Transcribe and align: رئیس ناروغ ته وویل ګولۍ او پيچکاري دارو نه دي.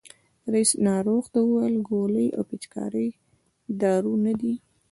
رئیس 0.53 0.71
ناروغ 0.87 1.23
ته 1.33 1.39
وویل 1.43 1.75
ګولۍ 1.89 2.27
او 2.37 2.43
پيچکاري 2.49 3.07
دارو 3.81 4.13
نه 4.25 4.33
دي. 4.39 4.53